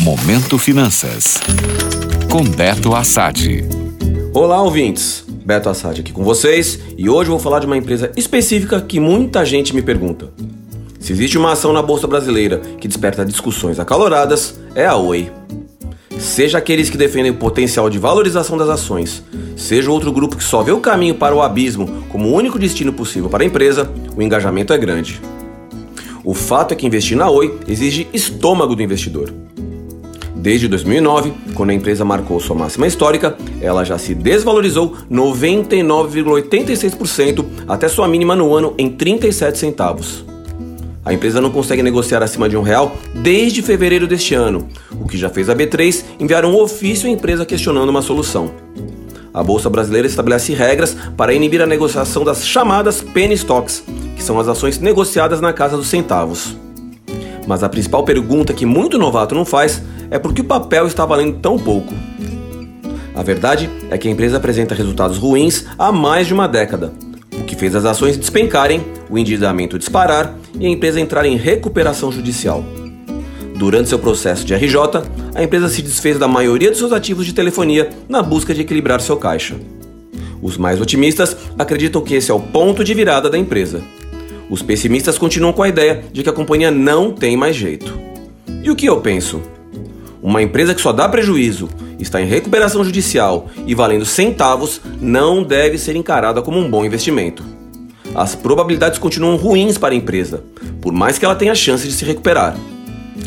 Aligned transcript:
Momento 0.00 0.56
Finanças. 0.56 1.38
Com 2.30 2.42
Beto 2.42 2.94
Assad. 2.94 3.62
Olá, 4.32 4.62
ouvintes. 4.62 5.26
Beto 5.44 5.68
Assad 5.68 6.00
aqui 6.00 6.10
com 6.10 6.24
vocês 6.24 6.80
e 6.96 7.06
hoje 7.06 7.28
eu 7.28 7.34
vou 7.34 7.38
falar 7.38 7.58
de 7.58 7.66
uma 7.66 7.76
empresa 7.76 8.10
específica 8.16 8.80
que 8.80 8.98
muita 8.98 9.44
gente 9.44 9.74
me 9.74 9.82
pergunta. 9.82 10.32
Se 10.98 11.12
existe 11.12 11.36
uma 11.36 11.52
ação 11.52 11.74
na 11.74 11.82
Bolsa 11.82 12.06
Brasileira 12.06 12.62
que 12.80 12.88
desperta 12.88 13.26
discussões 13.26 13.78
acaloradas, 13.78 14.58
é 14.74 14.86
a 14.86 14.96
Oi. 14.96 15.30
Seja 16.18 16.56
aqueles 16.56 16.88
que 16.88 16.96
defendem 16.96 17.32
o 17.32 17.36
potencial 17.36 17.90
de 17.90 17.98
valorização 17.98 18.56
das 18.56 18.70
ações, 18.70 19.22
seja 19.54 19.90
outro 19.90 20.10
grupo 20.10 20.34
que 20.34 20.44
só 20.44 20.62
vê 20.62 20.72
o 20.72 20.80
caminho 20.80 21.16
para 21.16 21.34
o 21.34 21.42
abismo 21.42 22.04
como 22.08 22.28
o 22.28 22.32
único 22.32 22.58
destino 22.58 22.94
possível 22.94 23.28
para 23.28 23.44
a 23.44 23.46
empresa, 23.46 23.92
o 24.16 24.22
engajamento 24.22 24.72
é 24.72 24.78
grande. 24.78 25.20
O 26.24 26.32
fato 26.32 26.72
é 26.72 26.74
que 26.74 26.86
investir 26.86 27.18
na 27.18 27.28
Oi 27.28 27.58
exige 27.68 28.08
estômago 28.14 28.74
do 28.74 28.82
investidor. 28.82 29.30
Desde 30.40 30.66
2009, 30.68 31.32
quando 31.54 31.68
a 31.68 31.74
empresa 31.74 32.02
marcou 32.02 32.40
sua 32.40 32.56
máxima 32.56 32.86
histórica, 32.86 33.36
ela 33.60 33.84
já 33.84 33.98
se 33.98 34.14
desvalorizou 34.14 34.96
99,86% 35.12 37.44
até 37.68 37.88
sua 37.88 38.08
mínima 38.08 38.34
no 38.34 38.54
ano 38.54 38.72
em 38.78 38.88
37 38.88 39.58
centavos. 39.58 40.24
A 41.04 41.12
empresa 41.12 41.42
não 41.42 41.50
consegue 41.50 41.82
negociar 41.82 42.22
acima 42.22 42.48
de 42.48 42.56
um 42.56 42.62
real 42.62 42.96
desde 43.16 43.60
fevereiro 43.60 44.06
deste 44.06 44.34
ano, 44.34 44.66
o 44.98 45.06
que 45.06 45.18
já 45.18 45.28
fez 45.28 45.50
a 45.50 45.54
B3 45.54 46.04
enviar 46.18 46.46
um 46.46 46.58
ofício 46.58 47.06
à 47.06 47.12
empresa 47.12 47.44
questionando 47.44 47.90
uma 47.90 48.00
solução. 48.00 48.50
A 49.34 49.42
Bolsa 49.42 49.68
Brasileira 49.68 50.08
estabelece 50.08 50.54
regras 50.54 50.96
para 51.18 51.34
inibir 51.34 51.60
a 51.60 51.66
negociação 51.66 52.24
das 52.24 52.46
chamadas 52.46 53.02
penny 53.02 53.34
stocks, 53.34 53.84
que 54.16 54.22
são 54.22 54.40
as 54.40 54.48
ações 54.48 54.78
negociadas 54.78 55.38
na 55.38 55.52
casa 55.52 55.76
dos 55.76 55.88
centavos. 55.88 56.56
Mas 57.46 57.62
a 57.62 57.68
principal 57.68 58.04
pergunta 58.04 58.54
que 58.54 58.64
muito 58.64 58.98
novato 58.98 59.34
não 59.34 59.44
faz 59.44 59.82
é 60.10 60.18
por 60.18 60.34
que 60.34 60.40
o 60.40 60.44
papel 60.44 60.86
está 60.86 61.06
valendo 61.06 61.38
tão 61.38 61.58
pouco. 61.58 61.94
A 63.14 63.22
verdade 63.22 63.68
é 63.90 63.98
que 63.98 64.08
a 64.08 64.10
empresa 64.10 64.36
apresenta 64.36 64.74
resultados 64.74 65.18
ruins 65.18 65.66
há 65.78 65.92
mais 65.92 66.26
de 66.26 66.34
uma 66.34 66.46
década, 66.46 66.92
o 67.38 67.44
que 67.44 67.56
fez 67.56 67.74
as 67.74 67.84
ações 67.84 68.16
despencarem, 68.16 68.84
o 69.08 69.18
endividamento 69.18 69.78
disparar 69.78 70.34
e 70.58 70.66
a 70.66 70.70
empresa 70.70 71.00
entrar 71.00 71.24
em 71.26 71.36
recuperação 71.36 72.10
judicial. 72.10 72.64
Durante 73.56 73.90
seu 73.90 73.98
processo 73.98 74.44
de 74.44 74.54
RJ, 74.54 74.76
a 75.34 75.42
empresa 75.42 75.68
se 75.68 75.82
desfez 75.82 76.18
da 76.18 76.26
maioria 76.26 76.70
de 76.70 76.78
seus 76.78 76.92
ativos 76.92 77.26
de 77.26 77.34
telefonia 77.34 77.90
na 78.08 78.22
busca 78.22 78.54
de 78.54 78.62
equilibrar 78.62 79.00
seu 79.00 79.16
caixa. 79.16 79.56
Os 80.40 80.56
mais 80.56 80.80
otimistas 80.80 81.36
acreditam 81.58 82.00
que 82.00 82.14
esse 82.14 82.30
é 82.30 82.34
o 82.34 82.40
ponto 82.40 82.82
de 82.82 82.94
virada 82.94 83.28
da 83.28 83.36
empresa. 83.36 83.82
Os 84.48 84.62
pessimistas 84.62 85.18
continuam 85.18 85.52
com 85.52 85.62
a 85.62 85.68
ideia 85.68 86.04
de 86.10 86.22
que 86.22 86.30
a 86.30 86.32
companhia 86.32 86.70
não 86.70 87.12
tem 87.12 87.36
mais 87.36 87.54
jeito. 87.54 87.98
E 88.62 88.70
o 88.70 88.76
que 88.76 88.86
eu 88.86 89.00
penso? 89.00 89.42
Uma 90.30 90.40
empresa 90.40 90.76
que 90.76 90.80
só 90.80 90.92
dá 90.92 91.08
prejuízo, 91.08 91.68
está 91.98 92.22
em 92.22 92.24
recuperação 92.24 92.84
judicial 92.84 93.48
e 93.66 93.74
valendo 93.74 94.04
centavos 94.04 94.80
não 95.00 95.42
deve 95.42 95.76
ser 95.76 95.96
encarada 95.96 96.40
como 96.40 96.56
um 96.56 96.70
bom 96.70 96.84
investimento. 96.84 97.42
As 98.14 98.36
probabilidades 98.36 99.00
continuam 99.00 99.34
ruins 99.34 99.76
para 99.76 99.92
a 99.92 99.96
empresa, 99.96 100.44
por 100.80 100.92
mais 100.92 101.18
que 101.18 101.24
ela 101.24 101.34
tenha 101.34 101.52
chance 101.52 101.84
de 101.84 101.92
se 101.92 102.04
recuperar. 102.04 102.56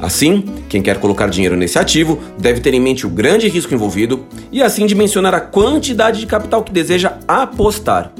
Assim, 0.00 0.42
quem 0.70 0.80
quer 0.80 0.98
colocar 0.98 1.28
dinheiro 1.28 1.54
nesse 1.54 1.78
ativo 1.78 2.18
deve 2.38 2.60
ter 2.60 2.72
em 2.72 2.80
mente 2.80 3.06
o 3.06 3.10
grande 3.10 3.46
risco 3.46 3.74
envolvido 3.74 4.24
e 4.50 4.62
assim 4.62 4.86
dimensionar 4.86 5.34
a 5.34 5.40
quantidade 5.40 6.18
de 6.18 6.24
capital 6.24 6.64
que 6.64 6.72
deseja 6.72 7.18
apostar. 7.28 8.10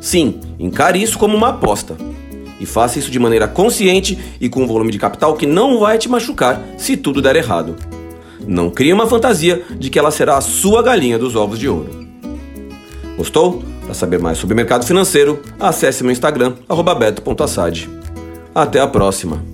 Sim, 0.00 0.40
encare 0.58 1.02
isso 1.02 1.18
como 1.18 1.36
uma 1.36 1.50
aposta 1.50 1.94
e 2.58 2.64
faça 2.64 2.98
isso 2.98 3.10
de 3.10 3.18
maneira 3.18 3.46
consciente 3.46 4.18
e 4.40 4.48
com 4.48 4.62
um 4.62 4.66
volume 4.66 4.90
de 4.90 4.98
capital 4.98 5.34
que 5.34 5.44
não 5.44 5.78
vai 5.78 5.98
te 5.98 6.08
machucar 6.08 6.62
se 6.78 6.96
tudo 6.96 7.20
der 7.20 7.36
errado. 7.36 7.76
Não 8.46 8.70
crie 8.70 8.92
uma 8.92 9.06
fantasia 9.06 9.62
de 9.78 9.90
que 9.90 9.98
ela 9.98 10.10
será 10.10 10.36
a 10.36 10.40
sua 10.40 10.82
galinha 10.82 11.18
dos 11.18 11.36
ovos 11.36 11.58
de 11.58 11.68
ouro. 11.68 12.06
Gostou? 13.16 13.62
Para 13.84 13.94
saber 13.94 14.18
mais 14.18 14.38
sobre 14.38 14.54
mercado 14.54 14.86
financeiro, 14.86 15.40
acesse 15.60 16.02
meu 16.02 16.12
Instagram, 16.12 16.54
beto.assad. 16.98 17.88
Até 18.54 18.80
a 18.80 18.86
próxima! 18.86 19.53